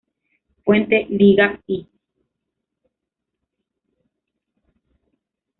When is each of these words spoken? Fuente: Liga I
Fuente: 0.65 1.05
Liga 1.11 1.59
I 1.67 1.87